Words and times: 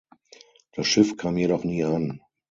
Das 0.71 0.87
Schiff 0.87 1.15
kam 1.15 1.37
jedoch 1.37 1.63
nie 1.63 1.83
an. 1.83 2.21